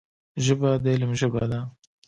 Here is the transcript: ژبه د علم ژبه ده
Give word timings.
ژبه 0.45 0.69
د 0.83 0.85
علم 0.93 1.11
ژبه 1.19 1.43
ده 1.51 1.59